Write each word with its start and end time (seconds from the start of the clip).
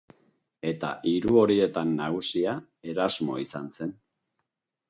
Eta 0.69 0.89
hiru 1.11 1.37
horietan 1.41 1.93
nagusia, 1.99 2.57
Erasmo 2.95 3.39
izan 3.47 3.73
zen. 3.77 3.97